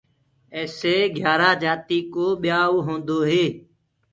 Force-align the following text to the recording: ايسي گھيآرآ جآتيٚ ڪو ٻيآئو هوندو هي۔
ايسي 0.55 0.95
گھيآرآ 1.17 1.49
جآتيٚ 1.61 2.07
ڪو 2.13 2.25
ٻيآئو 2.41 2.75
هوندو 2.87 3.17
هي۔ 3.29 3.45